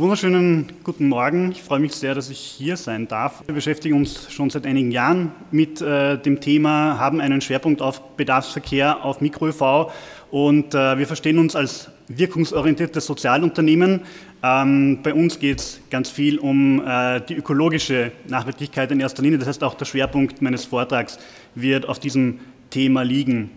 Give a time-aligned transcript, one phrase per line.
[0.00, 1.50] Wunderschönen guten Morgen.
[1.52, 3.42] Ich freue mich sehr, dass ich hier sein darf.
[3.44, 8.16] Wir beschäftigen uns schon seit einigen Jahren mit äh, dem Thema, haben einen Schwerpunkt auf
[8.16, 9.92] Bedarfsverkehr, auf Mikro-ÖV
[10.30, 14.00] und äh, wir verstehen uns als wirkungsorientiertes Sozialunternehmen.
[14.42, 19.36] Ähm, bei uns geht es ganz viel um äh, die ökologische Nachhaltigkeit in erster Linie.
[19.36, 21.18] Das heißt, auch der Schwerpunkt meines Vortrags
[21.54, 22.40] wird auf diesem
[22.70, 23.50] Thema liegen.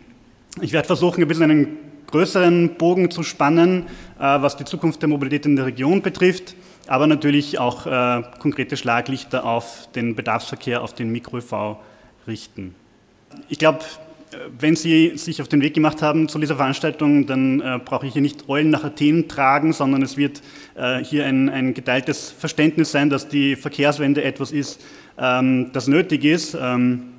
[0.60, 1.78] Ich werde versuchen, ein bisschen einen
[2.14, 3.88] größeren Bogen zu spannen,
[4.20, 6.56] äh, was die Zukunft der Mobilität in der Region betrifft,
[6.86, 11.78] aber natürlich auch äh, konkrete Schlaglichter auf den Bedarfsverkehr, auf den Mikro-ÖV
[12.28, 12.76] richten.
[13.50, 13.80] Ich glaube,
[14.32, 18.06] äh, wenn Sie sich auf den Weg gemacht haben zu dieser Veranstaltung, dann äh, brauche
[18.06, 20.44] ich hier nicht Eulen nach Athen tragen, sondern es wird
[20.76, 24.86] äh, hier ein, ein, geteiltes Verständnis sein, dass die Verkehrswende etwas ist,
[25.18, 26.56] ähm, das nötig ist.
[26.62, 27.13] Ähm,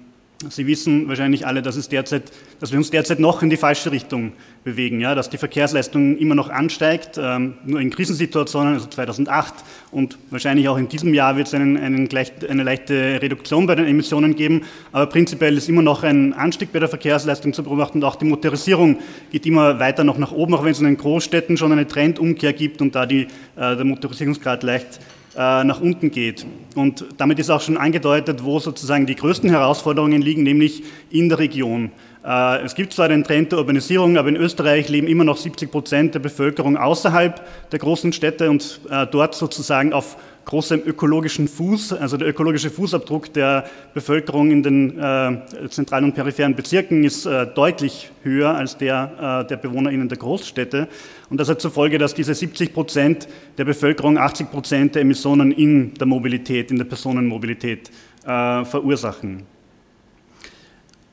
[0.51, 4.33] Sie wissen wahrscheinlich alle, dass, derzeit, dass wir uns derzeit noch in die falsche Richtung
[4.65, 9.55] bewegen, ja, dass die Verkehrsleistung immer noch ansteigt, ähm, nur in Krisensituationen, also 2008
[9.91, 12.09] und wahrscheinlich auch in diesem Jahr wird es einen, einen
[12.49, 16.79] eine leichte Reduktion bei den Emissionen geben, aber prinzipiell ist immer noch ein Anstieg bei
[16.79, 17.99] der Verkehrsleistung zu beobachten.
[17.99, 18.99] Und auch die Motorisierung
[19.31, 22.53] geht immer weiter noch nach oben, auch wenn es in den Großstädten schon eine Trendumkehr
[22.53, 23.23] gibt und da die,
[23.57, 25.01] äh, der Motorisierungsgrad leicht
[25.37, 26.47] nach unten geht.
[26.77, 31.39] Und damit ist auch schon angedeutet, wo sozusagen die größten Herausforderungen liegen, nämlich in der
[31.39, 31.91] Region.
[32.25, 35.71] Äh, es gibt zwar den Trend der Urbanisierung, aber in Österreich leben immer noch 70
[35.71, 41.93] Prozent der Bevölkerung außerhalb der großen Städte und äh, dort sozusagen auf großem ökologischen Fuß,
[41.95, 43.65] also der ökologische Fußabdruck der
[43.95, 49.49] Bevölkerung in den äh, zentralen und peripheren Bezirken ist äh, deutlich höher als der äh,
[49.49, 50.89] der BewohnerInnen der Großstädte.
[51.31, 53.29] Und das hat zur Folge, dass diese 70 Prozent
[53.59, 57.91] der Bevölkerung 80 Prozent der Emissionen in der Mobilität, in der Personenmobilität
[58.25, 59.45] äh, verursachen.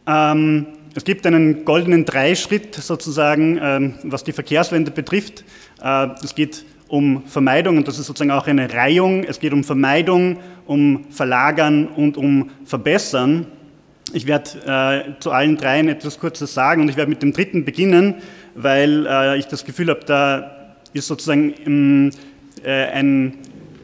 [0.07, 5.45] Ähm, es gibt einen goldenen Dreischritt sozusagen, ähm, was die Verkehrswende betrifft.
[5.81, 9.23] Äh, es geht um Vermeidung und das ist sozusagen auch eine Reihung.
[9.23, 13.47] Es geht um Vermeidung, um Verlagern und um Verbessern.
[14.11, 17.63] Ich werde äh, zu allen dreien etwas Kurzes sagen und ich werde mit dem dritten
[17.63, 18.15] beginnen,
[18.55, 22.09] weil äh, ich das Gefühl habe, da ist sozusagen ähm,
[22.65, 23.37] äh, ein,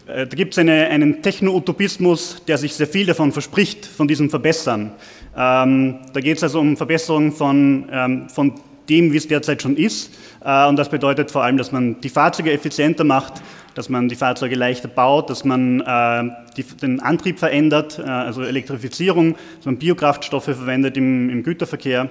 [0.06, 4.30] äh, da gibt es eine, einen Techno-Utopismus, der sich sehr viel davon verspricht, von diesem
[4.30, 4.92] Verbessern.
[5.34, 8.54] Ähm, da geht es also um Verbesserung von, ähm, von
[8.90, 10.14] dem, wie es derzeit schon ist.
[10.44, 13.42] Äh, und das bedeutet vor allem, dass man die Fahrzeuge effizienter macht,
[13.76, 19.36] dass man die Fahrzeuge leichter baut, dass man äh, den Antrieb verändert, äh, also Elektrifizierung,
[19.58, 22.10] dass man Biokraftstoffe verwendet im, im Güterverkehr,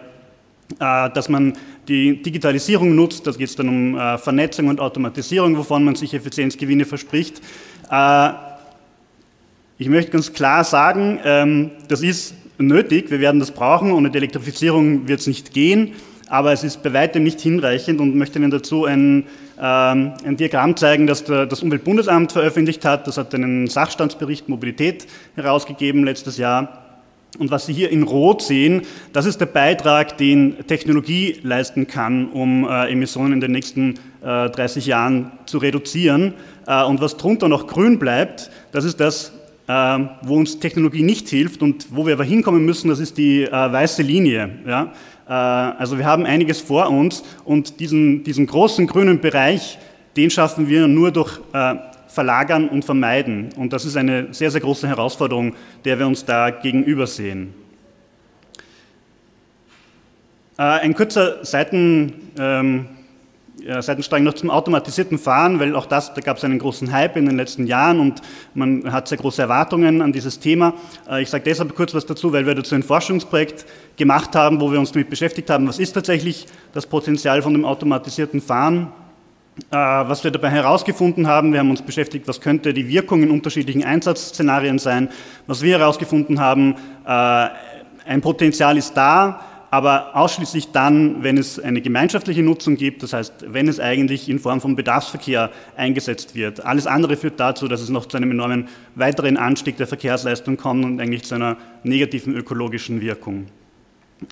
[0.81, 1.53] dass man
[1.87, 6.85] die Digitalisierung nutzt, da geht es dann um Vernetzung und Automatisierung, wovon man sich Effizienzgewinne
[6.85, 7.41] verspricht.
[9.79, 14.17] Ich möchte ganz klar sagen, ähm, das ist nötig, wir werden das brauchen, ohne die
[14.17, 15.93] Elektrifizierung wird es nicht gehen
[16.29, 19.25] aber es ist bei weitem nicht hinreichend und möchte Ihnen dazu ein,
[19.61, 23.07] ähm, ein Diagramm zeigen, das der, das Umweltbundesamt veröffentlicht hat.
[23.07, 25.07] Das hat einen Sachstandsbericht Mobilität
[25.37, 26.83] herausgegeben letztes Jahr.
[27.39, 28.83] Und was Sie hier in Rot sehen,
[29.13, 34.49] das ist der Beitrag, den Technologie leisten kann, um äh, Emissionen in den nächsten äh,
[34.49, 36.35] 30 Jahren zu reduzieren.
[36.67, 39.33] Äh, und was drunter noch grün bleibt, das ist das,
[39.69, 43.43] äh, wo uns Technologie nicht hilft und wo wir aber hinkommen müssen, das ist die
[43.43, 44.51] äh, weiße Linie.
[44.67, 44.93] Ja?
[45.29, 49.79] Äh, also wir haben einiges vor uns und diesen, diesen großen grünen Bereich,
[50.17, 51.75] den schaffen wir nur durch äh,
[52.09, 53.51] Verlagern und Vermeiden.
[53.57, 55.55] Und das ist eine sehr, sehr große Herausforderung,
[55.85, 57.53] der wir uns da gegenüber sehen.
[60.59, 62.87] Äh, ein kurzer Seiten, ähm,
[63.81, 67.27] Seitenstrang noch zum automatisierten Fahren, weil auch das, da gab es einen großen Hype in
[67.27, 68.23] den letzten Jahren und
[68.55, 70.75] man hat sehr große Erwartungen an dieses Thema.
[71.19, 73.65] Ich sage deshalb kurz was dazu, weil wir dazu ein Forschungsprojekt
[73.97, 77.65] gemacht haben, wo wir uns damit beschäftigt haben, was ist tatsächlich das Potenzial von dem
[77.65, 78.93] automatisierten Fahren.
[79.71, 83.31] Äh, was wir dabei herausgefunden haben, wir haben uns beschäftigt, was könnte die Wirkung in
[83.31, 85.09] unterschiedlichen Einsatzszenarien sein.
[85.47, 86.75] Was wir herausgefunden haben,
[87.07, 87.49] äh,
[88.07, 89.41] ein Potenzial ist da,
[89.71, 94.39] aber ausschließlich dann, wenn es eine gemeinschaftliche Nutzung gibt, das heißt, wenn es eigentlich in
[94.39, 96.65] Form von Bedarfsverkehr eingesetzt wird.
[96.65, 100.85] Alles andere führt dazu, dass es noch zu einem enormen weiteren Anstieg der Verkehrsleistung kommt
[100.85, 103.47] und eigentlich zu einer negativen ökologischen Wirkung.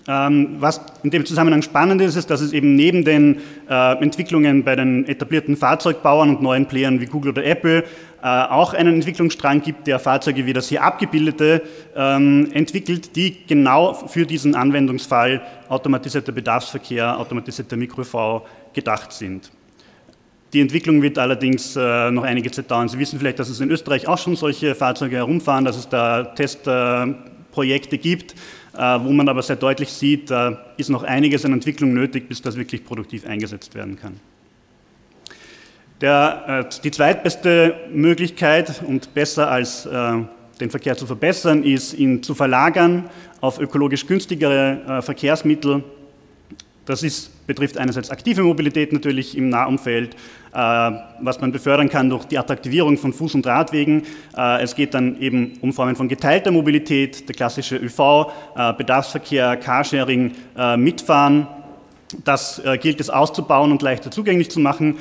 [0.09, 4.65] Ähm, was in dem Zusammenhang spannend ist, ist, dass es eben neben den äh, Entwicklungen
[4.65, 7.85] bei den etablierten Fahrzeugbauern und neuen Playern wie Google oder Apple
[8.23, 11.63] äh, auch einen Entwicklungsstrang gibt, der Fahrzeuge wie das hier abgebildete
[11.95, 19.51] ähm, entwickelt, die genau für diesen Anwendungsfall automatisierter Bedarfsverkehr, automatisierter Mikro-V gedacht sind.
[20.55, 22.89] Die Entwicklung wird allerdings äh, noch einige Zeit dauern.
[22.89, 26.23] Sie wissen vielleicht, dass es in Österreich auch schon solche Fahrzeuge herumfahren, dass es da
[27.55, 28.35] Testprojekte gibt.
[28.77, 32.43] Äh, wo man aber sehr deutlich sieht, da ist noch einiges an Entwicklung nötig, bis
[32.43, 34.19] das wirklich produktiv eingesetzt werden kann.
[36.01, 40.12] Der, äh, die zweitbeste Möglichkeit und besser als äh,
[40.61, 43.09] den Verkehr zu verbessern, ist, ihn zu verlagern
[43.41, 45.85] auf ökologisch günstigere äh, Verkehrsmittel.
[46.85, 50.56] Das ist, betrifft einerseits aktive Mobilität natürlich im Nahumfeld, äh,
[51.20, 54.02] was man befördern kann durch die Attraktivierung von Fuß- und Radwegen.
[54.37, 59.56] Äh, es geht dann eben um Formen von geteilter Mobilität, der klassische ÖV, äh, Bedarfsverkehr,
[59.56, 61.46] Carsharing, äh, Mitfahren.
[62.25, 64.97] Das äh, gilt es auszubauen und leichter zugänglich zu machen.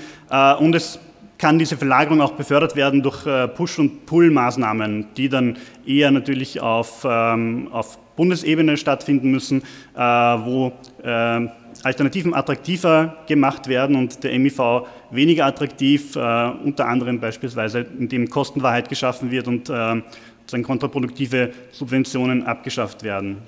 [0.60, 1.00] und es
[1.44, 6.62] kann diese Verlagerung auch befördert werden durch äh, Push- und Pull-Maßnahmen, die dann eher natürlich
[6.62, 9.62] auf, ähm, auf Bundesebene stattfinden müssen,
[9.94, 10.72] äh, wo
[11.04, 11.48] äh,
[11.84, 19.32] Alternativen attraktiver gemacht werden und der MIV weniger attraktiv, unter anderem beispielsweise, indem Kostenwahrheit geschaffen
[19.32, 23.40] wird und sozusagen kontraproduktive Subventionen abgeschafft werden.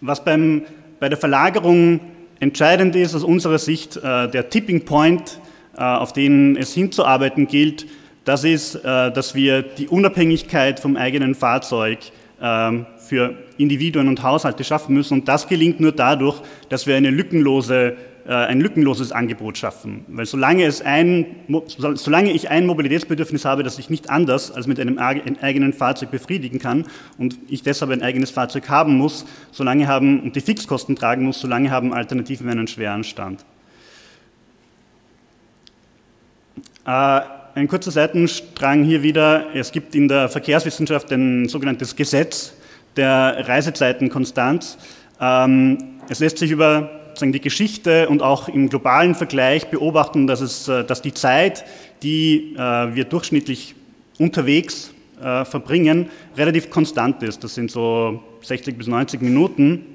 [0.00, 0.62] Was beim,
[0.98, 2.00] bei der Verlagerung
[2.40, 5.38] entscheidend ist aus unserer Sicht, der Tipping Point,
[5.76, 7.86] äh, auf denen es hinzuarbeiten gilt,
[8.24, 11.98] das ist, äh, dass wir die Unabhängigkeit vom eigenen Fahrzeug
[12.42, 15.12] ähm, für Individuen und Haushalte schaffen müssen.
[15.12, 17.94] Und das gelingt nur dadurch, dass wir eine lückenlose,
[18.26, 20.06] äh, ein lückenloses Angebot schaffen.
[20.08, 21.26] Weil solange, es ein,
[21.76, 26.58] solange ich ein Mobilitätsbedürfnis habe, das ich nicht anders als mit einem eigenen Fahrzeug befriedigen
[26.58, 26.86] kann
[27.18, 31.38] und ich deshalb ein eigenes Fahrzeug haben muss, solange haben und die Fixkosten tragen muss,
[31.38, 33.44] solange haben Alternativen einen schweren Stand.
[36.86, 37.20] Äh,
[37.56, 39.54] ein kurzer Seitenstrang hier wieder.
[39.54, 42.54] Es gibt in der Verkehrswissenschaft ein sogenanntes Gesetz
[42.96, 44.78] der Reisezeitenkonstanz.
[45.20, 45.78] Ähm,
[46.08, 46.90] es lässt sich über
[47.20, 51.64] die Geschichte und auch im globalen Vergleich beobachten, dass, es, äh, dass die Zeit,
[52.02, 53.74] die äh, wir durchschnittlich
[54.18, 54.92] unterwegs
[55.44, 57.44] verbringen, relativ konstant ist.
[57.44, 59.86] Das sind so 60 bis 90 Minuten.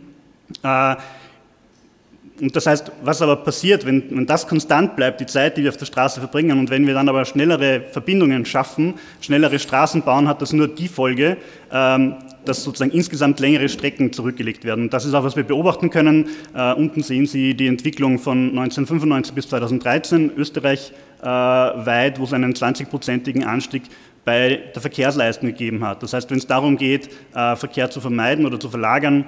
[2.40, 5.70] Und das heißt, was aber passiert, wenn, wenn das konstant bleibt, die Zeit, die wir
[5.72, 10.28] auf der Straße verbringen, und wenn wir dann aber schnellere Verbindungen schaffen, schnellere Straßen bauen,
[10.28, 11.38] hat das nur die Folge,
[11.72, 14.86] ähm, dass sozusagen insgesamt längere Strecken zurückgelegt werden.
[14.86, 16.30] Und das ist auch, was wir beobachten können.
[16.54, 22.34] Äh, unten sehen Sie die Entwicklung von 1995 bis 2013 Österreich äh, weit, wo es
[22.34, 23.84] einen 20-prozentigen Anstieg
[24.26, 26.04] bei der Verkehrsleistung gegeben hat.
[26.04, 29.26] Das heißt, wenn es darum geht, äh, Verkehr zu vermeiden oder zu verlagern,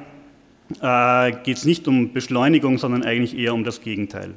[0.81, 4.33] äh, geht es nicht um Beschleunigung, sondern eigentlich eher um das Gegenteil.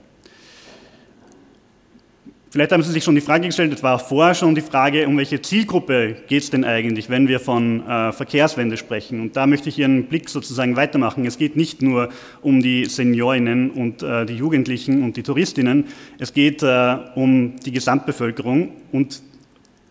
[2.52, 5.08] Vielleicht haben Sie sich schon die Frage gestellt, es war auch vorher schon die Frage,
[5.08, 9.23] um welche Zielgruppe geht es denn eigentlich, wenn wir von äh, Verkehrswende sprechen.
[9.23, 11.25] Und da möchte ich Ihren Blick sozusagen weitermachen.
[11.25, 12.11] Es geht nicht nur
[12.43, 15.87] um die Seniorinnen und äh, die Jugendlichen und die Touristinnen,
[16.19, 18.73] es geht äh, um die Gesamtbevölkerung.
[18.93, 19.23] Und,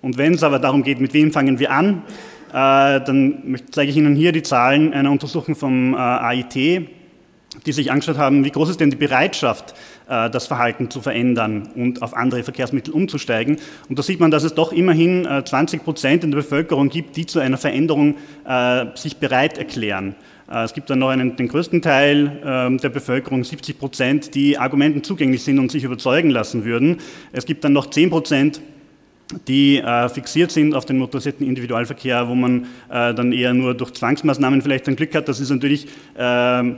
[0.04, 2.04] und wenn es aber darum geht, mit wem fangen wir an,
[2.52, 8.18] dann zeige ich Ihnen hier die Zahlen einer Untersuchung vom äh, AIT, die sich angeschaut
[8.18, 9.74] haben, wie groß ist denn die Bereitschaft,
[10.10, 13.58] äh, das Verhalten zu verändern und auf andere Verkehrsmittel umzusteigen.
[13.90, 17.26] Und da sieht man, dass es doch immerhin 20 Prozent in der Bevölkerung gibt, die
[17.26, 18.16] zu einer Veränderung
[18.96, 20.16] sich bereit erklären.
[20.54, 25.02] Es gibt dann noch einen, den größten Teil ähm, der Bevölkerung, 70 Prozent, die Argumenten
[25.02, 26.98] zugänglich sind und sich überzeugen lassen würden.
[27.32, 28.62] Es gibt dann noch 10 Prozent,
[29.48, 33.92] die äh, fixiert sind auf den motorisierten Individualverkehr, wo man äh, dann eher nur durch
[33.94, 35.28] Zwangsmaßnahmen vielleicht ein Glück hat.
[35.28, 35.88] Das ist natürlich
[36.18, 36.78] ähm,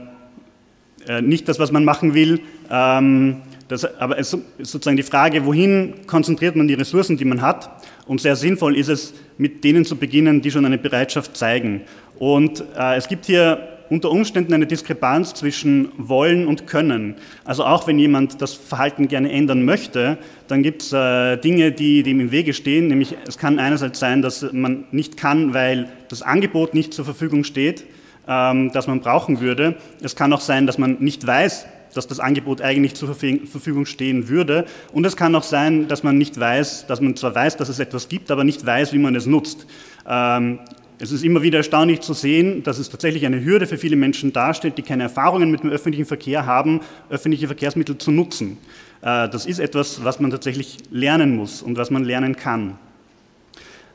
[1.06, 2.40] äh, nicht das, was man machen will.
[2.70, 7.40] Ähm, das, aber es ist sozusagen die Frage, wohin konzentriert man die Ressourcen, die man
[7.40, 7.70] hat.
[8.06, 11.82] Und sehr sinnvoll ist es, mit denen zu beginnen, die schon eine Bereitschaft zeigen.
[12.18, 17.16] Und äh, es gibt hier unter Umständen eine Diskrepanz zwischen wollen und können.
[17.44, 22.02] Also auch wenn jemand das Verhalten gerne ändern möchte, dann gibt es äh, Dinge, die
[22.02, 22.88] dem im Wege stehen.
[22.88, 27.44] Nämlich es kann einerseits sein, dass man nicht kann, weil das Angebot nicht zur Verfügung
[27.44, 27.84] steht,
[28.26, 29.76] ähm, das man brauchen würde.
[30.02, 34.28] Es kann auch sein, dass man nicht weiß, dass das Angebot eigentlich zur Verfügung stehen
[34.28, 34.64] würde.
[34.92, 37.78] Und es kann auch sein, dass man nicht weiß, dass man zwar weiß, dass es
[37.78, 39.66] etwas gibt, aber nicht weiß, wie man es nutzt.
[40.06, 40.58] Ähm,
[41.04, 44.32] es ist immer wieder erstaunlich zu sehen, dass es tatsächlich eine Hürde für viele Menschen
[44.32, 46.80] darstellt, die keine Erfahrungen mit dem öffentlichen Verkehr haben,
[47.10, 48.56] öffentliche Verkehrsmittel zu nutzen.
[49.02, 52.78] Äh, das ist etwas, was man tatsächlich lernen muss und was man lernen kann.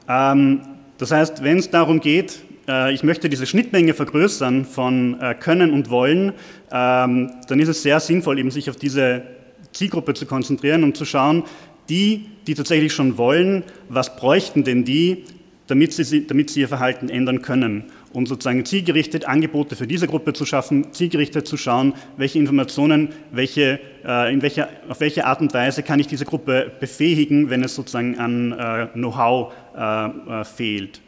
[0.08, 0.62] Ähm,
[1.00, 5.72] das heißt, wenn es darum geht, äh, ich möchte diese Schnittmenge vergrößern von äh, Können
[5.72, 6.34] und Wollen,
[6.72, 9.24] ähm, dann ist es sehr sinnvoll, eben sich auf diese
[9.72, 11.44] Zielgruppe zu konzentrieren und zu schauen,
[11.90, 15.26] die, die tatsächlich schon wollen, was bräuchten denn die,
[15.70, 17.84] damit sie, damit sie ihr Verhalten ändern können.
[18.12, 23.80] Und sozusagen zielgerichtet Angebote für diese Gruppe zu schaffen, zielgerichtet zu schauen, welche Informationen, welche,
[24.04, 27.76] äh, in welcher, auf welche Art und Weise kann ich diese Gruppe befähigen, wenn es
[27.76, 31.02] sozusagen an äh, Know-how äh, fehlt.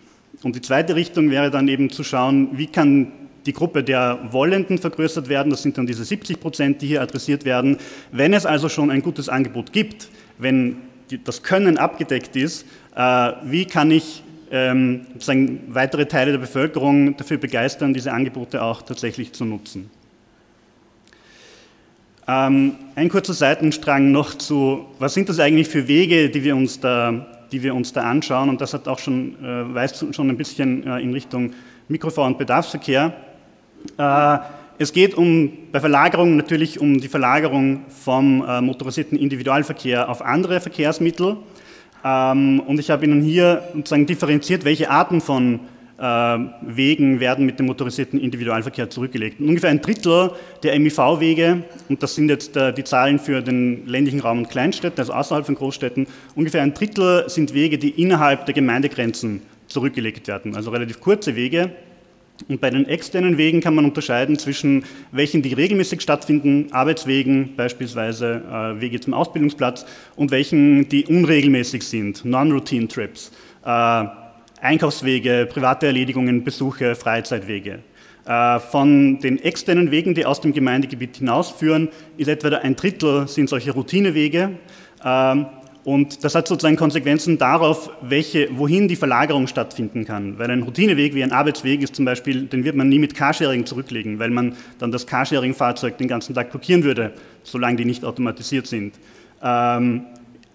[0.43, 3.11] Und die zweite Richtung wäre dann eben zu schauen, wie kann
[3.47, 7.45] die Gruppe der Wollenden vergrößert werden, das sind dann diese 70 Prozent, die hier adressiert
[7.45, 7.77] werden.
[8.11, 10.77] Wenn es also schon ein gutes Angebot gibt, wenn
[11.23, 12.67] das Können abgedeckt ist,
[13.43, 14.20] wie kann ich
[14.51, 15.05] ähm,
[15.69, 19.89] weitere Teile der Bevölkerung dafür begeistern, diese Angebote auch tatsächlich zu nutzen.
[22.27, 26.79] Ähm, ein kurzer Seitenstrang noch zu, was sind das eigentlich für Wege, die wir uns
[26.79, 30.37] da, die wir uns da anschauen und das hat auch schon, äh, weist schon ein
[30.37, 31.53] bisschen äh, in Richtung
[31.89, 33.13] Mikrofahr- und Bedarfsverkehr.
[33.97, 34.37] Äh,
[34.77, 40.59] es geht um, bei Verlagerung natürlich um die Verlagerung vom äh, motorisierten Individualverkehr auf andere
[40.59, 41.37] Verkehrsmittel.
[42.03, 45.59] Ähm, und ich habe Ihnen hier sozusagen differenziert, welche Arten von
[46.01, 46.03] äh,
[46.61, 49.39] Wegen werden mit dem motorisierten Individualverkehr zurückgelegt.
[49.39, 50.31] ungefähr ein Drittel
[50.63, 54.99] der MIV-Wege, und das sind jetzt äh, die Zahlen für den ländlichen Raum und Kleinstädten,
[54.99, 60.55] also außerhalb von Großstädten, ungefähr ein Drittel sind Wege, die innerhalb der Gemeindegrenzen zurückgelegt werden,
[60.55, 61.71] also relativ kurze Wege.
[62.47, 68.41] Und bei den externen Wegen kann man unterscheiden zwischen welchen, die regelmäßig stattfinden, Arbeitswegen, beispielsweise
[68.51, 69.85] äh, Wege zum Ausbildungsplatz,
[70.15, 73.31] und welchen, die unregelmäßig sind, Non-Routine Trips,
[73.65, 74.05] äh,
[74.61, 77.79] Einkaufswege, private Erledigungen, Besuche, Freizeitwege.
[78.25, 83.49] Äh, von den externen Wegen, die aus dem Gemeindegebiet hinausführen, ist etwa ein Drittel sind
[83.49, 84.51] solche Routinewege.
[85.83, 90.37] Und das hat sozusagen Konsequenzen darauf, welche, wohin die Verlagerung stattfinden kann.
[90.37, 93.65] Weil ein Routineweg wie ein Arbeitsweg ist zum Beispiel, den wird man nie mit Carsharing
[93.65, 98.67] zurücklegen, weil man dann das Carsharing-Fahrzeug den ganzen Tag blockieren würde, solange die nicht automatisiert
[98.67, 98.93] sind.
[99.41, 100.03] Ähm,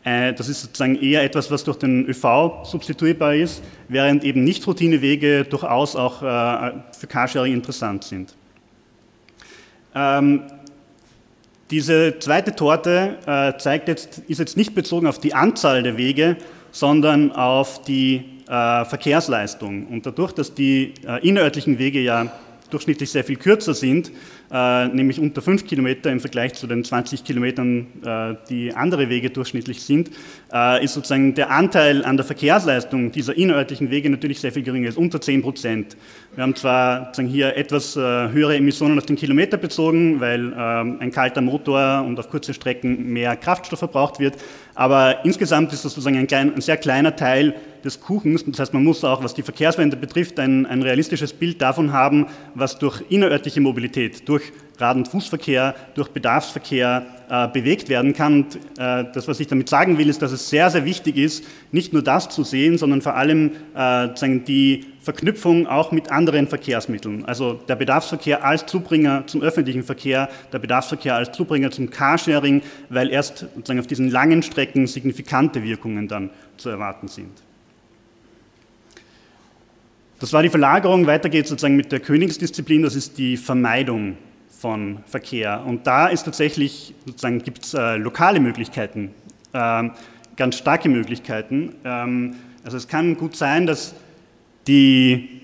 [0.04, 5.44] äh, das ist sozusagen eher etwas, was durch den ÖV substituierbar ist, während eben Nicht-Routinewege
[5.44, 8.32] durchaus auch äh, für Carsharing interessant sind.
[9.96, 10.42] Ähm,
[11.70, 16.36] diese zweite Torte äh, zeigt jetzt, ist jetzt nicht bezogen auf die Anzahl der Wege,
[16.70, 19.86] sondern auf die äh, Verkehrsleistung.
[19.88, 22.32] Und dadurch, dass die äh, innerörtlichen Wege ja
[22.68, 24.10] durchschnittlich sehr viel kürzer sind,
[24.52, 29.30] äh, nämlich unter 5 Kilometer im Vergleich zu den 20 Kilometern, äh, die andere Wege
[29.30, 30.10] durchschnittlich sind,
[30.52, 34.88] äh, ist sozusagen der Anteil an der Verkehrsleistung dieser innerörtlichen Wege natürlich sehr viel geringer,
[34.88, 35.96] ist unter 10 Prozent.
[36.34, 41.10] Wir haben zwar sozusagen hier etwas höhere Emissionen auf den Kilometer bezogen, weil ähm, ein
[41.10, 44.34] kalter Motor und auf kurze Strecken mehr Kraftstoff verbraucht wird,
[44.74, 47.54] aber insgesamt ist das sozusagen ein, klein, ein sehr kleiner Teil
[47.86, 48.44] des Kuchens.
[48.44, 52.26] Das heißt, man muss auch, was die Verkehrswende betrifft, ein, ein realistisches Bild davon haben,
[52.54, 58.34] was durch innerörtliche Mobilität, durch Rad- und Fußverkehr, durch Bedarfsverkehr äh, bewegt werden kann.
[58.34, 61.44] Und äh, das, was ich damit sagen will, ist, dass es sehr, sehr wichtig ist,
[61.72, 64.08] nicht nur das zu sehen, sondern vor allem äh,
[64.46, 67.24] die Verknüpfung auch mit anderen Verkehrsmitteln.
[67.24, 73.10] Also der Bedarfsverkehr als Zubringer zum öffentlichen Verkehr, der Bedarfsverkehr als Zubringer zum Carsharing, weil
[73.10, 77.45] erst sozusagen auf diesen langen Strecken signifikante Wirkungen dann zu erwarten sind.
[80.18, 81.06] Das war die Verlagerung.
[81.06, 84.16] Weiter geht es sozusagen mit der Königsdisziplin, das ist die Vermeidung
[84.48, 85.62] von Verkehr.
[85.66, 89.10] Und da ist tatsächlich, sozusagen, gibt es äh, lokale Möglichkeiten,
[89.52, 89.90] äh,
[90.36, 91.74] ganz starke Möglichkeiten.
[91.84, 93.94] Ähm, also es kann gut sein, dass
[94.66, 95.35] die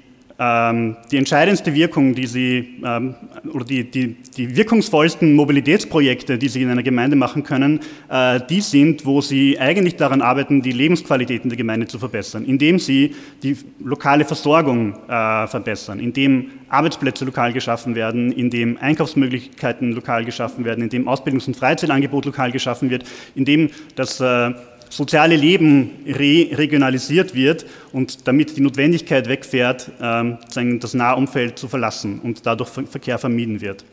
[0.43, 3.15] die entscheidendste Wirkung, die Sie ähm,
[3.53, 8.61] oder die, die, die wirkungsvollsten Mobilitätsprojekte, die Sie in einer Gemeinde machen können, äh, die
[8.61, 13.57] sind, wo Sie eigentlich daran arbeiten, die Lebensqualitäten der Gemeinde zu verbessern, indem Sie die
[13.85, 21.07] lokale Versorgung äh, verbessern, indem Arbeitsplätze lokal geschaffen werden, indem Einkaufsmöglichkeiten lokal geschaffen werden, indem
[21.07, 24.53] Ausbildungs- und Freizeitangebot lokal geschaffen wird, indem das äh,
[24.93, 30.39] soziale Leben re regionalisiert wird und damit die Notwendigkeit wegfährt, ähm,
[30.81, 33.85] das Nahumfeld zu verlassen und dadurch Verkehr vermieden wird.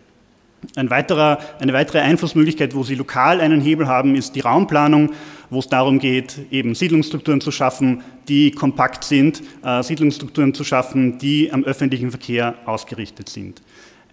[0.76, 5.14] Ein weiterer, eine weitere Einflussmöglichkeit, wo Sie lokal einen Hebel haben, ist die Raumplanung,
[5.50, 11.18] wo es darum geht, eben Siedlungsstrukturen zu schaffen, die kompakt sind, äh, Siedlungsstrukturen zu schaffen,
[11.18, 13.62] die am öffentlichen Verkehr ausgerichtet sind.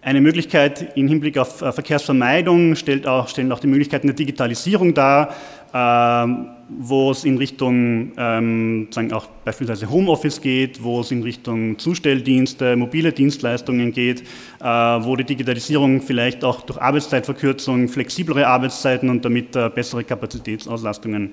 [0.07, 4.93] Eine Möglichkeit im Hinblick auf äh, Verkehrsvermeidung stellt auch, stellen auch die Möglichkeiten der Digitalisierung
[4.93, 5.35] dar,
[5.73, 12.75] wo es in Richtung ähm, sagen auch beispielsweise Homeoffice geht, wo es in Richtung Zustelldienste,
[12.75, 14.21] mobile Dienstleistungen geht,
[14.59, 21.31] äh, wo die Digitalisierung vielleicht auch durch Arbeitszeitverkürzung, flexiblere Arbeitszeiten und damit äh, bessere Kapazitätsauslastungen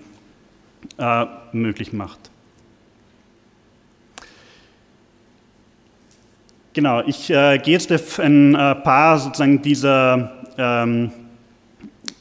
[1.53, 2.31] möglich macht.
[6.75, 11.13] Genau, ich äh, gehe jetzt auf ein äh, paar sozusagen dieser ähm,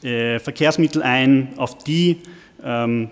[0.04, 2.18] äh, Verkehrsmittel ein, auf die
[2.62, 3.08] ähm,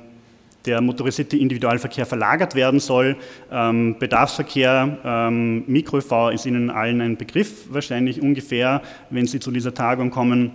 [0.66, 3.16] der motorisierte Individualverkehr verlagert werden soll.
[3.50, 9.75] Ähm, Bedarfsverkehr, ähm, MikroV ist Ihnen allen ein Begriff, wahrscheinlich ungefähr, wenn Sie zu dieser
[9.75, 10.52] Tagung kommen.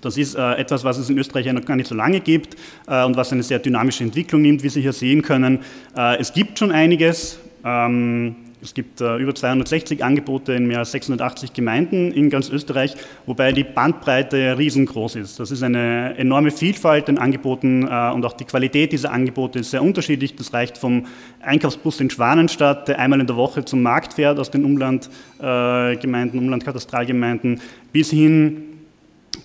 [0.00, 2.56] Das ist äh, etwas, was es in Österreich ja noch gar nicht so lange gibt
[2.86, 5.60] äh, und was eine sehr dynamische Entwicklung nimmt, wie Sie hier sehen können.
[5.96, 7.38] Äh, es gibt schon einiges.
[7.64, 12.96] Ähm, Es gibt äh, über 260 Angebote in mehr als 680 Gemeinden in ganz Österreich,
[13.26, 15.38] wobei die Bandbreite riesengroß ist.
[15.38, 19.70] Das ist eine enorme Vielfalt an Angeboten äh, und auch die Qualität dieser Angebote ist
[19.70, 20.34] sehr unterschiedlich.
[20.34, 21.04] Das reicht vom
[21.42, 27.60] Einkaufsbus in Schwanenstadt, der einmal in der Woche zum Markt fährt aus den Umlandgemeinden, Umlandkatastralgemeinden,
[27.92, 28.73] bis hin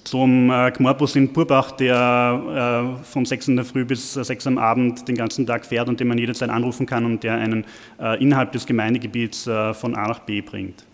[0.03, 0.72] zum äh,
[1.15, 5.46] in Burbach, der äh, von 6 in der Früh bis 6 am Abend den ganzen
[5.46, 7.65] Tag fährt und den man jederzeit anrufen kann und der einen
[8.00, 10.86] äh, innerhalb des Gemeindegebiets äh, von A nach B bringt.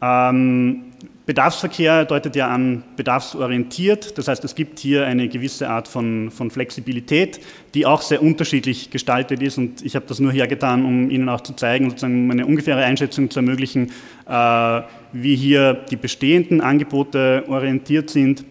[0.00, 0.93] Ähm,
[1.26, 6.50] Bedarfsverkehr deutet ja an bedarfsorientiert, das heißt es gibt hier eine gewisse Art von, von
[6.50, 7.40] Flexibilität,
[7.72, 9.56] die auch sehr unterschiedlich gestaltet ist.
[9.56, 13.30] Und ich habe das nur hergetan, um Ihnen auch zu zeigen, sozusagen eine ungefähre Einschätzung
[13.30, 13.90] zu ermöglichen,
[14.28, 18.44] äh, wie hier die bestehenden Angebote orientiert sind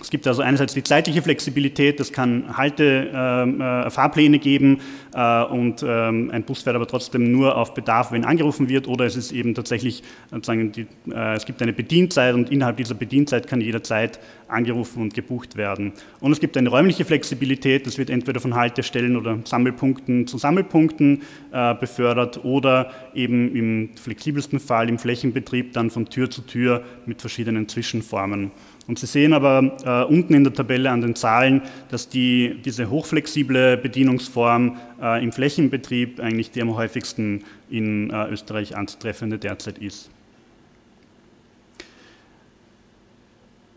[0.00, 4.80] es gibt also einerseits die zeitliche Flexibilität, es kann Halte, ähm, äh, Fahrpläne geben
[5.14, 9.04] äh, und ähm, ein Bus fährt aber trotzdem nur auf Bedarf, wenn angerufen wird, oder
[9.04, 13.46] es ist eben tatsächlich, sozusagen die, äh, es gibt eine Bedienzeit und innerhalb dieser Bedienzeit
[13.46, 14.18] kann jederzeit
[14.48, 15.92] angerufen und gebucht werden.
[16.20, 21.22] Und es gibt eine räumliche Flexibilität, das wird entweder von Haltestellen oder Sammelpunkten zu Sammelpunkten
[21.52, 27.20] äh, befördert oder eben im flexibelsten Fall im Flächenbetrieb dann von Tür zu Tür mit
[27.20, 28.52] verschiedenen Zwischenformen.
[28.88, 32.90] Und Sie sehen aber äh, unten in der Tabelle an den Zahlen, dass die, diese
[32.90, 40.10] hochflexible Bedienungsform äh, im Flächenbetrieb eigentlich die am häufigsten in äh, Österreich anzutreffende derzeit ist.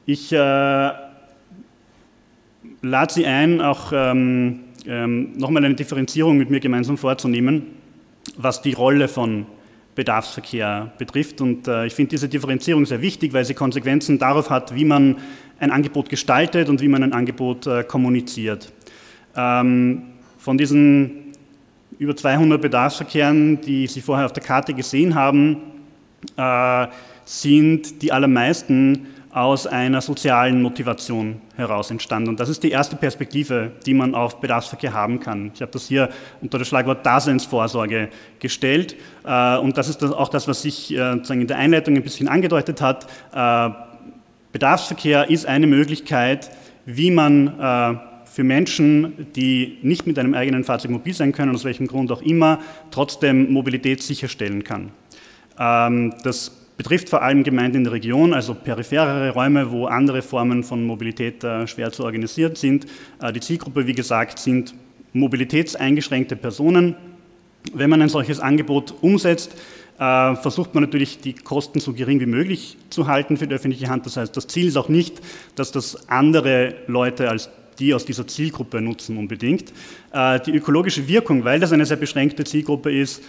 [0.07, 1.13] Ich äh, lade
[3.13, 7.63] Sie ein, auch ähm, ähm, nochmal eine Differenzierung mit mir gemeinsam vorzunehmen,
[8.37, 9.45] was die Rolle von
[9.95, 11.41] Bedarfsverkehr betrifft.
[11.41, 15.17] Und äh, ich finde diese Differenzierung sehr wichtig, weil sie Konsequenzen darauf hat, wie man
[15.59, 18.71] ein Angebot gestaltet und wie man ein Angebot äh, kommuniziert.
[19.35, 20.03] Ähm,
[20.37, 21.33] von diesen
[21.97, 25.57] über 200 Bedarfsverkehren, die Sie vorher auf der Karte gesehen haben,
[26.35, 26.87] äh,
[27.23, 32.29] sind die allermeisten aus einer sozialen Motivation heraus entstanden.
[32.29, 35.51] Und das ist die erste Perspektive, die man auf Bedarfsverkehr haben kann.
[35.53, 36.07] Ich habe das hier
[36.39, 38.07] unter das Schlagwort Daseinsvorsorge
[38.39, 38.95] gestellt.
[39.25, 42.79] Äh, und das ist auch das, was sich äh, in der Einleitung ein bisschen angedeutet
[42.79, 43.07] hat.
[43.33, 43.71] Äh,
[44.53, 46.49] Bedarfsverkehr ist eine Möglichkeit,
[46.85, 51.87] wie man für Menschen, die nicht mit einem eigenen Fahrzeug mobil sein können, aus welchem
[51.87, 52.59] Grund auch immer,
[52.89, 54.91] trotzdem Mobilität sicherstellen kann.
[55.59, 60.63] Ähm, das betrifft vor allem Gemeinden in der Region, also peripherere Räume, wo andere Formen
[60.63, 62.85] von Mobilität äh, schwer zu organisieren sind.
[63.21, 64.73] Äh, die Zielgruppe, wie gesagt, sind
[65.13, 66.95] mobilitätseingeschränkte Personen.
[67.73, 69.55] Wenn man ein solches Angebot umsetzt,
[69.97, 73.87] äh, versucht man natürlich, die Kosten so gering wie möglich zu halten für die öffentliche
[73.87, 74.05] Hand.
[74.05, 75.21] Das heißt, das Ziel ist auch nicht,
[75.55, 79.73] dass das andere Leute als die aus dieser Zielgruppe nutzen unbedingt.
[80.13, 83.21] Die ökologische Wirkung, weil das eine sehr beschränkte Zielgruppe ist,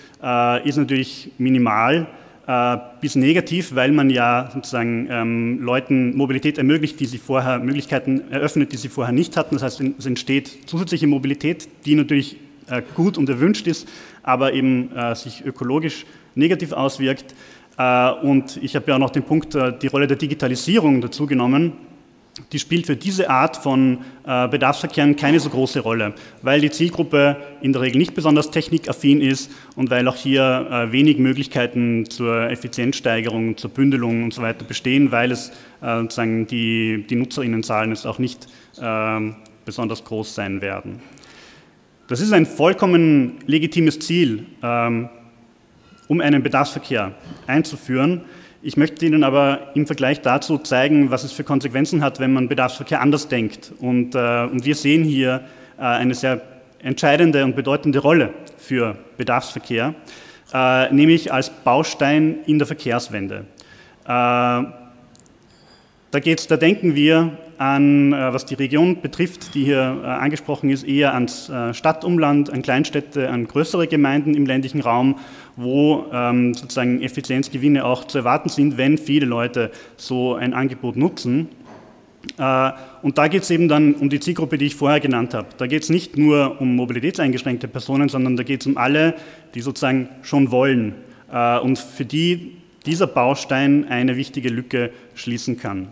[0.63, 2.07] ist natürlich minimal
[2.47, 8.31] äh, bis negativ, weil man ja sozusagen ähm, Leuten Mobilität ermöglicht, die sie vorher, Möglichkeiten
[8.31, 9.57] eröffnet, die sie vorher nicht hatten.
[9.57, 12.37] Das heißt, es entsteht zusätzliche Mobilität, die natürlich
[12.69, 13.89] äh, gut und erwünscht ist,
[14.23, 17.35] aber eben äh, sich ökologisch negativ auswirkt.
[17.79, 21.27] Äh, und ich habe ja auch noch den Punkt, äh, die Rolle der Digitalisierung dazu
[21.27, 21.73] genommen
[22.53, 27.37] die spielt für diese Art von äh, Bedarfsverkehren keine so große Rolle, weil die Zielgruppe
[27.63, 32.51] in der Regel nicht besonders technikaffin ist und weil auch hier äh, wenig Möglichkeiten zur
[32.51, 38.07] Effizienzsteigerung, zur Bündelung und so weiter bestehen, weil es äh, sozusagen die, die Nutzerinnenzahlen jetzt
[38.07, 38.49] auch nicht
[38.81, 41.01] ähm, besonders groß sein werden.
[42.09, 45.09] Das ist ein vollkommen legitimes Ziel, ähm,
[46.07, 47.13] um einen Bedarfsverkehr
[47.47, 48.23] einzuführen.
[48.67, 52.49] Ich möchte Ihnen aber im Vergleich dazu zeigen, was es für Konsequenzen hat, wenn man
[52.49, 53.71] Bedarfsverkehr anders denkt.
[53.79, 55.43] Und, äh, und wir sehen hier
[55.79, 56.41] äh, eine sehr
[56.81, 59.95] entscheidende und bedeutende Rolle für Bedarfsverkehr,
[60.53, 63.45] äh, nämlich als Baustein in der Verkehrswende.
[64.05, 64.67] Äh, da,
[66.15, 70.83] geht's, da denken wir an, äh, was die Region betrifft, die hier äh, angesprochen ist,
[70.83, 75.21] eher ans Stadtumland, an Kleinstädte, an größere Gemeinden im ländlichen Raum,
[75.57, 81.49] wo ähm, sozusagen Effizienzgewinne auch zu erwarten sind, wenn viele Leute so ein Angebot nutzen.
[82.39, 85.47] Und da geht es eben dann um die Zielgruppe, die ich vorher genannt habe.
[85.59, 89.15] Da geht es nicht nur um mobilitätseingeschränkte Personen, sondern da geht es um alle,
[89.55, 90.97] die sozusagen schon wollen
[91.63, 95.89] und für die dieser Baustein eine wichtige Lücke schließen kann.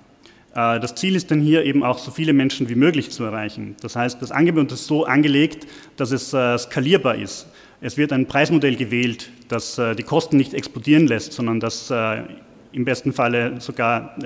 [0.54, 3.74] Äh, das Ziel ist dann hier eben auch so viele Menschen wie möglich zu erreichen.
[3.82, 7.46] Das heißt, das Angebot ist so angelegt, dass es äh, skalierbar ist.
[7.84, 11.92] Es wird ein Preismodell gewählt, das äh, die Kosten nicht explodieren lässt, sondern das
[12.72, 14.16] im besten Falle sogar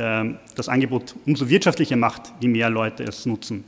[0.55, 3.65] das Angebot umso wirtschaftlicher macht, je mehr Leute es nutzen.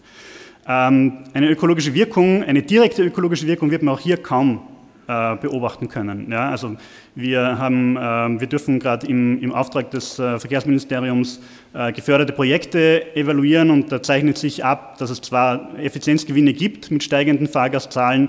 [0.67, 4.61] Ähm, eine ökologische Wirkung, eine direkte ökologische Wirkung wird man auch hier kaum
[5.09, 6.31] äh, beobachten können.
[6.31, 6.77] Ja, also
[7.17, 11.41] wir, haben, äh, wir dürfen gerade im, im, Auftrag des äh, Verkehrsministeriums
[11.75, 17.03] äh, geförderte Projekte evaluieren und da zeichnet sich ab, dass es zwar Effizienzgewinne gibt mit
[17.03, 18.29] steigenden Fahrgastzahlen,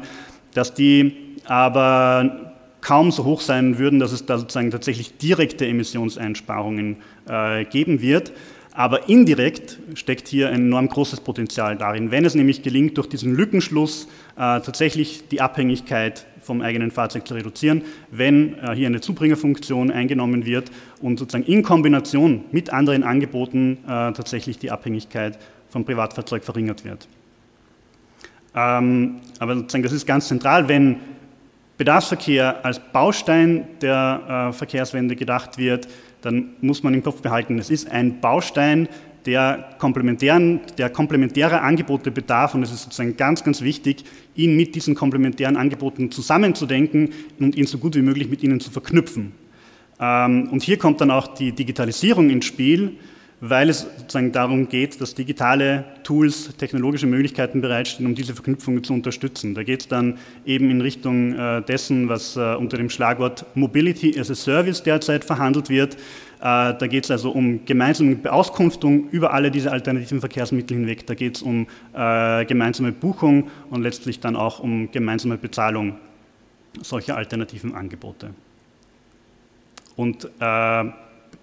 [0.56, 6.96] dass die aber kaum so hoch sein würden, dass es da sozusagen tatsächlich direkte Emissionseinsparungen
[7.28, 8.32] äh, geben wird.
[8.72, 13.36] Aber indirekt steckt hier ein enorm großes Potenzial darin, wenn es nämlich gelingt, durch diesen
[13.36, 19.92] Lückenschluss äh, tatsächlich die Abhängigkeit vom eigenen Fahrzeug zu reduzieren, wenn äh, hier eine Zubringerfunktion
[19.92, 25.38] eingenommen wird und sozusagen in Kombination mit anderen Angeboten tatsächlich die Abhängigkeit
[25.68, 27.10] vom Privatfahrzeug verringert wird.
[28.56, 30.98] Ähm, aber sozusagen das ist ganz zentral, wenn
[31.82, 35.88] Bedarfsverkehr als Baustein der äh, Verkehrswende gedacht wird,
[36.22, 38.88] dann muss man im Kopf behalten, es ist ein Baustein,
[39.26, 44.04] der, komplementären, der komplementäre Angebote bedarf und es ist sozusagen ganz, ganz wichtig,
[44.36, 48.70] ihn mit diesen komplementären Angeboten zusammenzudenken und ihn so gut wie möglich mit ihnen zu
[48.70, 49.32] verknüpfen.
[50.00, 52.92] Ähm, und hier kommt dann auch die Digitalisierung ins Spiel,
[53.44, 58.94] weil es sozusagen darum geht, dass digitale Tools, technologische Möglichkeiten bereitstehen, um diese Verknüpfungen zu
[58.94, 59.56] unterstützen.
[59.56, 64.18] Da geht es dann eben in Richtung äh, dessen, was äh, unter dem Schlagwort Mobility
[64.18, 65.96] as a Service derzeit verhandelt wird.
[65.96, 65.98] Äh,
[66.40, 71.08] da geht es also um gemeinsame Beauskunftung über alle diese alternativen Verkehrsmittel hinweg.
[71.08, 75.98] Da geht es um gemeinsame Buchung und letztlich dann auch um gemeinsame Bezahlung
[76.82, 78.34] solcher alternativen Angebote.
[79.96, 80.84] Und äh,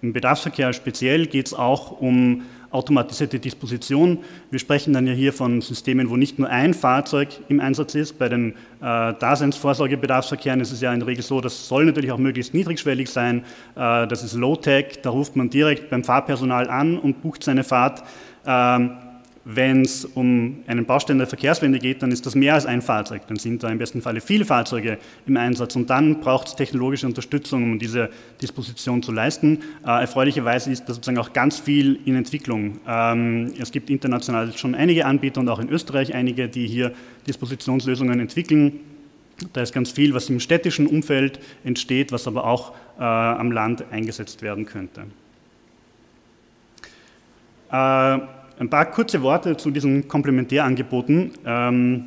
[0.01, 4.19] im Bedarfsverkehr speziell geht es auch um automatisierte Disposition.
[4.51, 8.19] Wir sprechen dann ja hier von Systemen, wo nicht nur ein Fahrzeug im Einsatz ist.
[8.19, 12.19] Bei den äh, Daseinsvorsorgebedarfsverkehren ist es ja in der Regel so, das soll natürlich auch
[12.19, 13.43] möglichst niedrigschwellig sein.
[13.75, 18.03] Äh, das ist Low-Tech, da ruft man direkt beim Fahrpersonal an und bucht seine Fahrt.
[18.45, 18.91] Ähm,
[19.45, 23.23] wenn es um einen Baustein der Verkehrswende geht, dann ist das mehr als ein Fahrzeug.
[23.27, 27.07] Dann sind da im besten Falle viele Fahrzeuge im Einsatz und dann braucht es technologische
[27.07, 28.09] Unterstützung, um diese
[28.41, 29.59] Disposition zu leisten.
[29.85, 32.79] Äh, erfreulicherweise ist das sozusagen auch ganz viel in Entwicklung.
[32.87, 36.93] Ähm, es gibt international schon einige Anbieter und auch in Österreich einige, die hier
[37.25, 38.79] Dispositionslösungen entwickeln.
[39.53, 43.85] Da ist ganz viel, was im städtischen Umfeld entsteht, was aber auch äh, am Land
[43.91, 45.05] eingesetzt werden könnte.
[47.71, 48.19] Äh,
[48.59, 51.31] ein paar kurze Worte zu diesen Komplementärangeboten.
[51.45, 52.03] Ähm,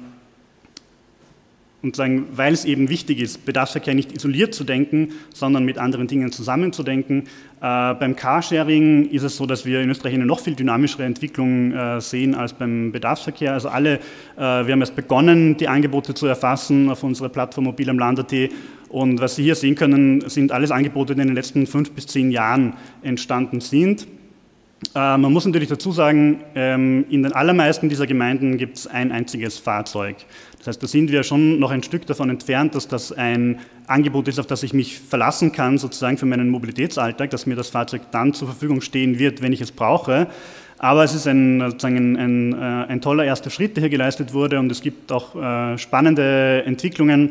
[1.82, 6.06] und sagen, weil es eben wichtig ist, Bedarfsverkehr nicht isoliert zu denken, sondern mit anderen
[6.06, 7.22] Dingen zusammenzudenken.
[7.60, 11.72] Äh, beim Carsharing ist es so, dass wir in Österreich eine noch viel dynamischere Entwicklung
[11.72, 13.52] äh, sehen als beim Bedarfsverkehr.
[13.52, 14.00] Also alle, äh,
[14.36, 18.32] wir haben erst begonnen, die Angebote zu erfassen auf unserer Plattform Mobil am Land.at
[18.88, 22.06] und was Sie hier sehen können, sind alles Angebote, die in den letzten fünf bis
[22.06, 24.06] zehn Jahren entstanden sind.
[24.94, 29.12] Äh, man muss natürlich dazu sagen, ähm, in den allermeisten dieser Gemeinden gibt es ein
[29.12, 30.16] einziges Fahrzeug.
[30.58, 34.28] Das heißt, da sind wir schon noch ein Stück davon entfernt, dass das ein Angebot
[34.28, 38.02] ist, auf das ich mich verlassen kann, sozusagen für meinen Mobilitätsalltag, dass mir das Fahrzeug
[38.10, 40.28] dann zur Verfügung stehen wird, wenn ich es brauche.
[40.78, 44.34] Aber es ist ein, sozusagen ein, ein, äh, ein toller erster Schritt, der hier geleistet
[44.34, 47.30] wurde und es gibt auch äh, spannende Entwicklungen,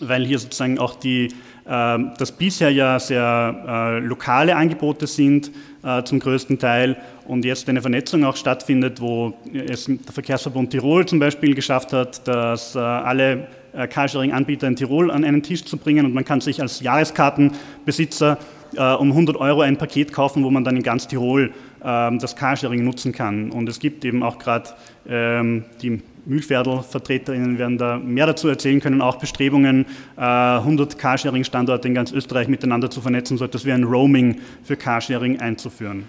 [0.00, 1.28] weil hier sozusagen auch die
[1.64, 5.50] das bisher ja sehr äh, lokale Angebote sind
[5.82, 6.96] äh, zum größten Teil
[7.26, 12.26] und jetzt eine Vernetzung auch stattfindet, wo es der Verkehrsverbund Tirol zum Beispiel geschafft hat,
[12.28, 16.62] dass äh, alle Carsharing-Anbieter in Tirol an einen Tisch zu bringen und man kann sich
[16.62, 18.38] als Jahreskartenbesitzer
[18.76, 21.52] um 100 Euro ein Paket kaufen, wo man dann in ganz Tirol
[21.84, 23.50] ähm, das Carsharing nutzen kann.
[23.50, 24.70] Und es gibt eben auch gerade
[25.08, 31.94] ähm, die Mühlviertel-Vertreterinnen werden da mehr dazu erzählen können, auch Bestrebungen, 100 äh, Carsharing-Standorte in
[31.94, 36.04] ganz Österreich miteinander zu vernetzen, so etwas wie ein Roaming für Carsharing einzuführen.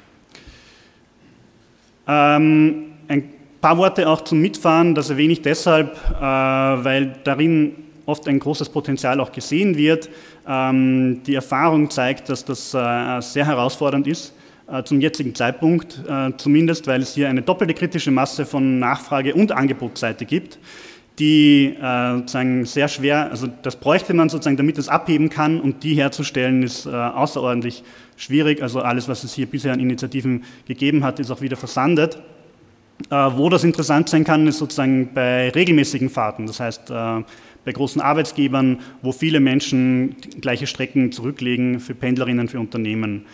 [2.08, 3.30] Ähm, ein
[3.62, 7.73] paar Worte auch zum Mitfahren, das erwähne ich deshalb, äh, weil darin
[8.06, 10.10] oft ein großes Potenzial auch gesehen wird.
[10.47, 14.34] Ähm, die Erfahrung zeigt, dass das äh, sehr herausfordernd ist
[14.84, 19.51] zum jetzigen Zeitpunkt, äh, zumindest weil es hier eine doppelte kritische Masse von Nachfrage- und
[19.51, 20.58] Angebotsseite gibt,
[21.19, 25.84] die äh, sozusagen sehr schwer, also das bräuchte man sozusagen, damit es abheben kann und
[25.84, 27.84] die herzustellen ist außerordentlich
[28.17, 28.62] schwierig.
[28.62, 32.19] Also alles, was es hier bisher an Initiativen gegeben hat, ist auch wieder versandet.
[33.10, 38.80] Wo das interessant sein kann, ist sozusagen bei regelmäßigen Fahrten, das heißt bei großen Arbeitsgebern,
[39.01, 43.25] wo viele Menschen gleiche Strecken zurücklegen für Pendlerinnen, für Unternehmen.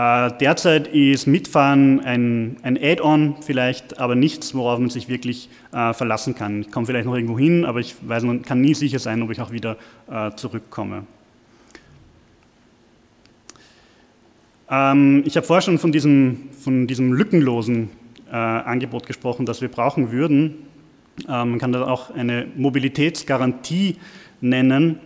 [0.00, 5.92] Äh, derzeit ist Mitfahren ein, ein Add-on vielleicht, aber nichts, worauf man sich wirklich äh,
[5.92, 6.62] verlassen kann.
[6.62, 9.30] Ich komme vielleicht noch irgendwo hin, aber ich weiß, man kann nie sicher sein, ob
[9.30, 9.76] ich auch wieder
[10.10, 11.04] äh, zurückkomme.
[14.70, 17.90] Ähm, ich habe vorher schon von diesem, von diesem lückenlosen
[18.30, 20.54] äh, Angebot gesprochen, das wir brauchen würden.
[21.28, 23.96] Äh, man kann das auch eine Mobilitätsgarantie
[24.40, 24.98] nennen.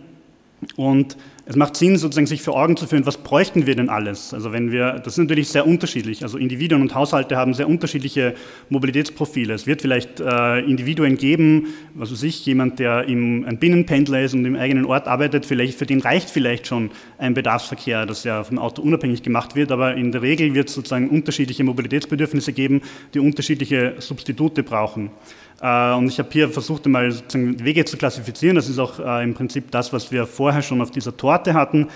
[0.77, 4.33] Und es macht Sinn, sozusagen sich vor Augen zu führen, was bräuchten wir denn alles?
[4.33, 6.23] Also wenn wir, das ist natürlich sehr unterschiedlich.
[6.23, 8.33] Also Individuen und Haushalte haben sehr unterschiedliche
[8.69, 9.53] Mobilitätsprofile.
[9.53, 14.33] Es wird vielleicht äh, Individuen geben, was weiß ich, jemand, der im, ein Binnenpendler ist
[14.33, 18.43] und im eigenen Ort arbeitet, vielleicht, für den reicht vielleicht schon ein Bedarfsverkehr, das ja
[18.43, 22.81] vom Auto unabhängig gemacht wird, aber in der Regel wird es sozusagen unterschiedliche Mobilitätsbedürfnisse geben,
[23.13, 25.11] die unterschiedliche Substitute brauchen.
[25.61, 28.55] Äh, und ich habe hier versucht, einmal Wege zu klassifizieren.
[28.55, 31.87] Das ist auch äh, im Prinzip das, was wir vorher schon auf dieser Torte hatten.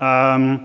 [0.00, 0.60] Ähm,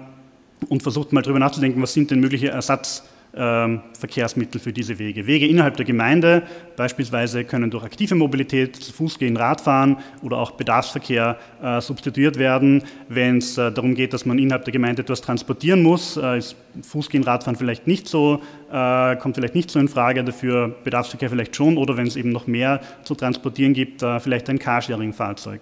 [0.69, 5.25] und versucht mal darüber nachzudenken, was sind denn mögliche Ersatz- Verkehrsmittel für diese Wege.
[5.25, 6.43] Wege innerhalb der Gemeinde
[6.75, 12.83] beispielsweise können durch aktive Mobilität, zu Fuß gehen, Radfahren oder auch Bedarfsverkehr äh, substituiert werden.
[13.07, 16.55] Wenn es äh, darum geht, dass man innerhalb der Gemeinde etwas transportieren muss, äh, ist
[16.81, 18.41] Fußgehen, Radfahren vielleicht nicht so,
[18.71, 22.31] äh, kommt vielleicht nicht so in Frage, dafür Bedarfsverkehr vielleicht schon oder wenn es eben
[22.31, 25.61] noch mehr zu transportieren gibt, äh, vielleicht ein Carsharing-Fahrzeug.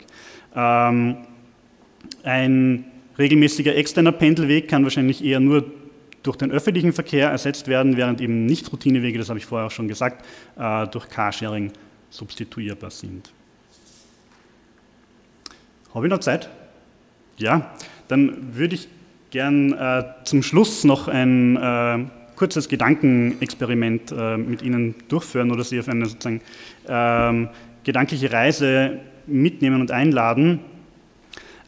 [0.55, 1.17] Ähm,
[2.23, 2.85] ein
[3.17, 5.65] regelmäßiger externer Pendelweg kann wahrscheinlich eher nur
[6.23, 9.87] durch den öffentlichen Verkehr ersetzt werden, während eben Nicht-Routinewege, das habe ich vorher auch schon
[9.87, 10.25] gesagt,
[10.57, 11.71] äh, durch Carsharing
[12.09, 13.31] substituierbar sind.
[15.93, 16.49] Habe ich noch Zeit?
[17.37, 17.71] Ja,
[18.07, 18.87] dann würde ich
[19.31, 22.05] gern äh, zum Schluss noch ein äh,
[22.35, 26.39] kurzes Gedankenexperiment mit Ihnen durchführen oder Sie auf eine sozusagen
[26.87, 27.49] ähm,
[27.83, 30.59] gedankliche Reise mitnehmen und einladen.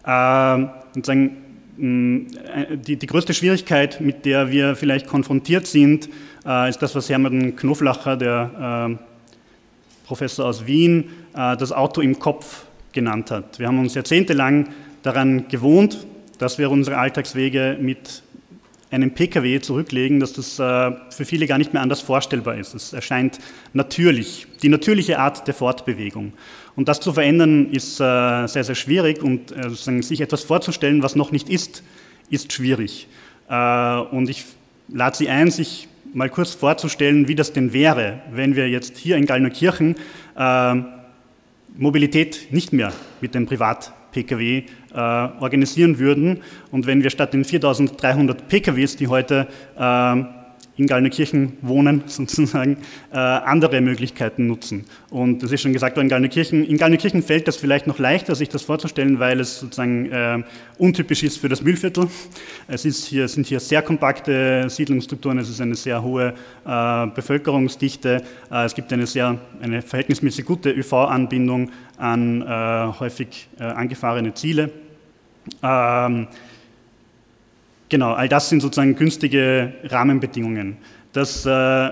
[0.06, 1.41] Äh, und sagen, äh,
[1.78, 6.10] die, die, größte Schwierigkeit, mit der wir vielleicht konfrontiert sind,
[6.46, 12.20] äh, ist das, was Hermann Knoflacher, der äh, Professor aus Wien, äh, das Auto im
[12.20, 13.60] Kopf genannt hat.
[13.60, 14.70] Wir haben uns jahrzehntelang
[15.04, 16.06] daran gewohnt,
[16.38, 18.24] dass wir unsere Alltagswege mit
[18.92, 22.74] einem Pkw zurücklegen, dass das äh, für viele gar nicht mehr anders vorstellbar ist.
[22.76, 23.40] Es erscheint
[23.74, 26.34] natürlich, die natürliche Art der Fortbewegung.
[26.76, 31.16] Und das zu verändern ist äh, sehr, sehr schwierig und äh, sich etwas vorzustellen, was
[31.16, 31.84] noch nicht ist,
[32.30, 33.08] ist schwierig.
[33.50, 34.46] Und ich
[34.88, 39.18] lade Sie ein, sich mal kurz vorzustellen, wie das denn wäre, wenn wir jetzt hier
[39.18, 39.98] in Gallnerkirchen
[41.76, 43.46] Mobilität nicht mehr mit dem
[44.12, 44.98] Privat-Pkw äh,
[45.42, 46.42] organisieren würden.
[46.72, 49.48] Und wenn wir statt den 4300 PKWs, die heute
[49.78, 50.41] äh,
[50.82, 52.78] in Gallnerkirchen wohnen, sozusagen,
[53.12, 54.86] äh, andere Möglichkeiten nutzen.
[55.10, 58.36] Und das ist schon gesagt worden, in Gallnerkirchen, in Gallnerkirchen fällt das vielleicht noch leichter,
[58.36, 60.44] sich das vorzustellen, weil es sozusagen äh,
[60.78, 62.08] untypisch ist für das Mühlviertel.
[62.68, 66.34] Es ist hier, sind hier sehr kompakte Siedlungsstrukturen, es ist eine sehr hohe
[66.66, 73.64] äh, Bevölkerungsdichte, äh, es gibt eine sehr, eine verhältnismäßig gute ÖV-Anbindung an äh, häufig äh,
[73.64, 74.72] angefahrene Ziele.
[75.62, 76.28] Ähm,
[77.92, 80.78] Genau, all das sind sozusagen günstige Rahmenbedingungen.
[81.12, 81.90] Das, äh,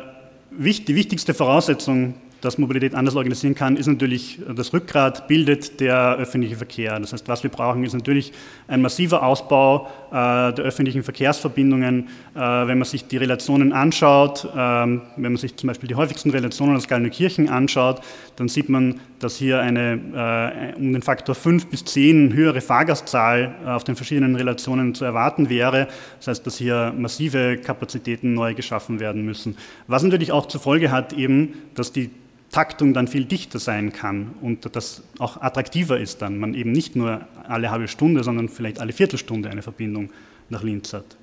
[0.85, 6.55] die wichtigste Voraussetzung dass Mobilität anders organisieren kann, ist natürlich das Rückgrat, bildet der öffentliche
[6.55, 6.99] Verkehr.
[6.99, 8.31] Das heißt, was wir brauchen, ist natürlich
[8.67, 12.07] ein massiver Ausbau äh, der öffentlichen Verkehrsverbindungen.
[12.35, 16.29] Äh, wenn man sich die Relationen anschaut, äh, wenn man sich zum Beispiel die häufigsten
[16.31, 18.01] Relationen aus Gallnerkirchen anschaut,
[18.35, 23.55] dann sieht man, dass hier eine äh, um den Faktor 5 bis 10 höhere Fahrgastzahl
[23.65, 25.87] äh, auf den verschiedenen Relationen zu erwarten wäre.
[26.19, 29.57] Das heißt, dass hier massive Kapazitäten neu geschaffen werden müssen.
[29.87, 32.09] Was natürlich auch zur Folge hat, eben, dass die
[32.51, 36.39] Taktung dann viel dichter sein kann und das auch attraktiver ist dann.
[36.39, 40.09] Man eben nicht nur alle halbe Stunde, sondern vielleicht alle Viertelstunde eine Verbindung
[40.49, 41.17] nach Linz hat.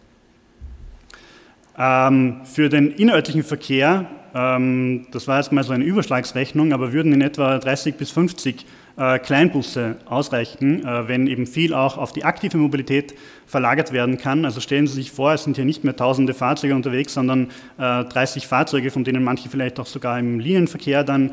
[1.79, 7.13] Ähm, für den innerörtlichen Verkehr, ähm, das war jetzt mal so eine Überschlagsrechnung, aber würden
[7.13, 8.65] in etwa 30 bis 50
[8.99, 13.15] äh, Kleinbusse ausreichen, äh, wenn eben viel auch auf die aktive Mobilität
[13.47, 14.47] verlagert werden kann.
[14.47, 18.43] Also stellen Sie sich vor, es sind hier nicht mehr tausende Fahrzeuge unterwegs, sondern 30
[18.43, 21.33] äh, Fahrzeuge, von denen manche vielleicht auch sogar im Linienverkehr dann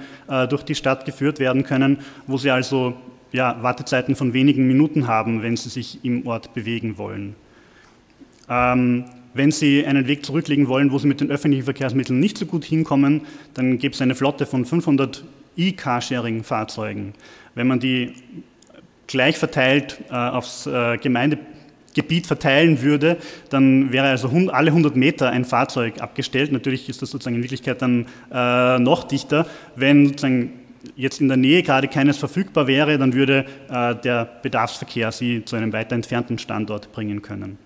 [0.50, 2.96] durch die Stadt geführt werden können, wo Sie also
[3.32, 7.36] ja, Wartezeiten von wenigen Minuten haben, wenn Sie sich im Ort bewegen wollen.
[8.50, 12.46] Ähm, wenn Sie einen Weg zurücklegen wollen, wo Sie mit den öffentlichen Verkehrsmitteln nicht so
[12.46, 13.22] gut hinkommen,
[13.54, 15.24] dann gibt es eine Flotte von 500
[15.58, 17.14] E-Carsharing-Fahrzeugen.
[17.56, 18.14] Wenn man die
[19.08, 23.18] gleich verteilt äh, aufs äh, Gemeindegebiet verteilen würde,
[23.50, 26.52] dann wäre also alle 100 Meter ein Fahrzeug abgestellt.
[26.52, 29.46] Natürlich ist das sozusagen in Wirklichkeit dann äh, noch dichter.
[29.76, 30.54] Wenn sozusagen
[30.96, 35.56] jetzt in der Nähe gerade keines verfügbar wäre, dann würde äh, der Bedarfsverkehr sie zu
[35.56, 37.58] einem weiter entfernten Standort bringen können.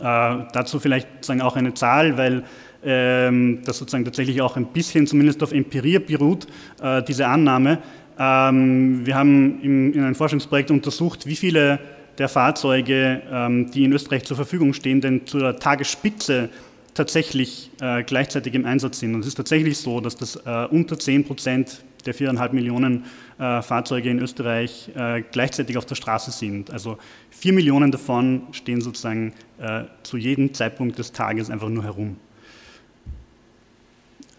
[0.00, 2.44] Äh, dazu vielleicht sozusagen auch eine Zahl, weil
[2.84, 6.46] ähm, das sozusagen tatsächlich auch ein bisschen zumindest auf Empirie beruht,
[6.82, 7.78] äh, diese Annahme.
[8.18, 11.78] Ähm, wir haben in einem Forschungsprojekt untersucht, wie viele
[12.18, 16.48] der Fahrzeuge, ähm, die in Österreich zur Verfügung stehen, denn zur Tagesspitze
[16.94, 19.14] tatsächlich äh, gleichzeitig im Einsatz sind.
[19.14, 23.04] Und es ist tatsächlich so, dass das äh, unter 10 Prozent der viereinhalb Millionen
[23.38, 26.70] äh, Fahrzeuge in Österreich äh, gleichzeitig auf der Straße sind.
[26.72, 26.98] Also
[27.30, 32.16] vier Millionen davon stehen sozusagen äh, zu jedem Zeitpunkt des Tages einfach nur herum.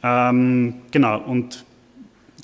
[0.03, 1.65] Ähm, genau, und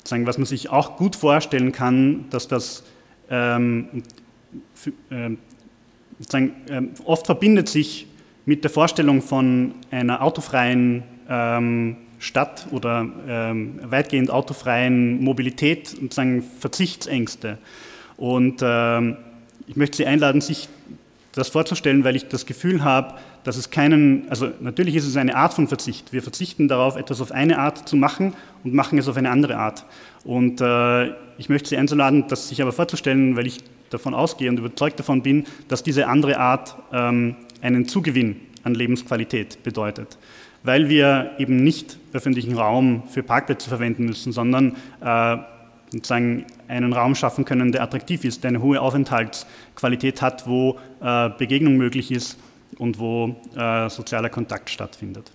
[0.06, 2.84] sozusagen, was man sich auch gut vorstellen kann, dass das
[3.28, 4.04] ähm,
[4.72, 5.38] für, ähm,
[6.20, 8.06] sozusagen, ähm, oft verbindet sich
[8.44, 17.58] mit der Vorstellung von einer autofreien ähm, Stadt oder ähm, weitgehend autofreien Mobilität sozusagen Verzichtsängste.
[18.16, 19.16] Und ähm,
[19.66, 20.68] ich möchte Sie einladen, sich
[21.36, 25.36] das vorzustellen, weil ich das Gefühl habe, dass es keinen, also natürlich ist es eine
[25.36, 26.12] Art von Verzicht.
[26.12, 28.32] Wir verzichten darauf, etwas auf eine Art zu machen
[28.64, 29.84] und machen es auf eine andere Art.
[30.24, 33.58] Und äh, ich möchte Sie einladen, das sich aber vorzustellen, weil ich
[33.90, 39.62] davon ausgehe und überzeugt davon bin, dass diese andere Art ähm, einen Zugewinn an Lebensqualität
[39.62, 40.18] bedeutet
[40.62, 45.36] weil wir eben nicht öffentlichen Raum für Parkplätze verwenden müssen, sondern äh,
[45.90, 51.30] sozusagen einen Raum schaffen können, der attraktiv ist, der eine hohe Aufenthaltsqualität hat, wo äh,
[51.30, 52.38] Begegnung möglich ist
[52.78, 55.32] und wo äh, sozialer Kontakt stattfindet.